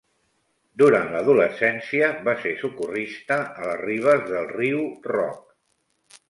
Durant 0.81 1.11
l'adolescència 1.15 2.09
va 2.29 2.35
ser 2.45 2.53
socorrista 2.63 3.39
a 3.43 3.69
les 3.69 3.79
ribes 3.83 4.25
del 4.33 4.49
riu 4.55 4.83
Rock. 5.15 5.47